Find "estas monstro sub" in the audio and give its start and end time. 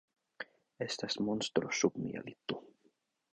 0.85-2.01